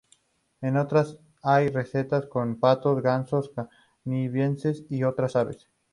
[0.63, 3.51] En otras, hay recetas con patos, gansos
[4.03, 5.69] canadienses y otras aves.